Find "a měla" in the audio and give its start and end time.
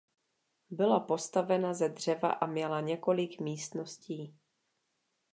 2.31-2.81